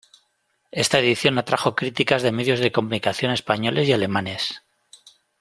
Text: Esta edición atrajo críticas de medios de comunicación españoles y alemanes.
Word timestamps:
Esta 0.71 0.97
edición 0.97 1.37
atrajo 1.37 1.75
críticas 1.75 2.23
de 2.23 2.31
medios 2.31 2.59
de 2.59 2.71
comunicación 2.71 3.31
españoles 3.31 3.87
y 3.87 3.93
alemanes. 3.93 4.63